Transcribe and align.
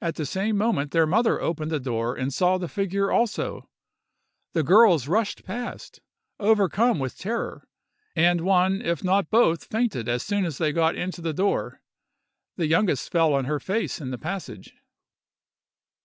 At 0.00 0.16
the 0.16 0.26
same 0.26 0.56
moment 0.58 0.90
their 0.90 1.06
mother 1.06 1.40
opened 1.40 1.70
the 1.70 1.78
door 1.78 2.16
and 2.16 2.34
saw 2.34 2.58
the 2.58 2.66
figure 2.66 3.12
also; 3.12 3.68
the 4.54 4.64
girls 4.64 5.06
rushed 5.06 5.44
past, 5.44 6.00
overcome 6.40 6.98
with 6.98 7.16
terror, 7.16 7.68
and 8.16 8.40
one 8.40 8.82
if 8.84 9.04
not 9.04 9.30
both 9.30 9.62
fainted 9.66 10.08
as 10.08 10.24
soon 10.24 10.44
as 10.44 10.58
they 10.58 10.72
got 10.72 10.96
into 10.96 11.20
the 11.20 11.32
door. 11.32 11.80
The 12.56 12.66
youngest 12.66 13.12
fell 13.12 13.34
on 13.34 13.44
her 13.44 13.60
face 13.60 14.00
in 14.00 14.10
the 14.10 14.18
passage. 14.18 14.74